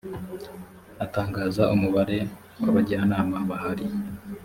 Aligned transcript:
atangaza 1.05 1.63
umubare 1.75 2.19
w 2.61 2.65
abajyanama 2.69 3.37
bahari 3.49 3.85